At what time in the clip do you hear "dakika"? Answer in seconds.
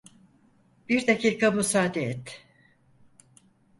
1.07-1.51